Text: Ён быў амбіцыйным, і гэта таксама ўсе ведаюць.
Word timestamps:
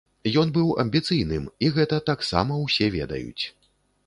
Ён 0.43 0.53
быў 0.55 0.71
амбіцыйным, 0.83 1.45
і 1.67 1.69
гэта 1.77 2.01
таксама 2.09 2.59
ўсе 2.65 2.89
ведаюць. 2.97 3.43